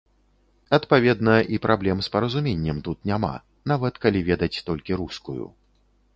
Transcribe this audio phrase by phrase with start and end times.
[0.77, 3.33] Адпаведна, і праблем з паразуменнем тут няма,
[3.75, 5.41] нават калі ведаць толькі рускую.